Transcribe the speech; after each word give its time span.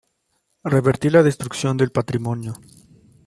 revertir 0.63 1.13
la 1.13 1.21
destrucción 1.21 1.77
del 1.77 1.91
patrimonio 1.91 2.55